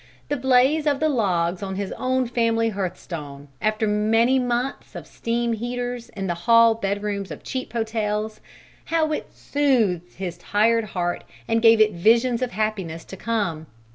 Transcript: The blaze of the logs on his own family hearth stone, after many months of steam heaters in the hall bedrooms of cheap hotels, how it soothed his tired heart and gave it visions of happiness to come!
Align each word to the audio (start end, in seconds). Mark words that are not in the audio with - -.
The 0.29 0.35
blaze 0.35 0.87
of 0.87 0.99
the 0.99 1.09
logs 1.09 1.61
on 1.61 1.75
his 1.75 1.91
own 1.91 2.25
family 2.25 2.69
hearth 2.69 2.97
stone, 2.97 3.49
after 3.61 3.85
many 3.87 4.39
months 4.39 4.95
of 4.95 5.05
steam 5.05 5.53
heaters 5.53 6.09
in 6.17 6.25
the 6.25 6.33
hall 6.49 6.73
bedrooms 6.73 7.29
of 7.29 7.43
cheap 7.43 7.71
hotels, 7.73 8.41
how 8.85 9.11
it 9.11 9.31
soothed 9.31 10.15
his 10.15 10.39
tired 10.39 10.85
heart 10.97 11.23
and 11.47 11.61
gave 11.61 11.79
it 11.79 11.91
visions 11.93 12.41
of 12.41 12.53
happiness 12.53 13.05
to 13.05 13.15
come! 13.15 13.67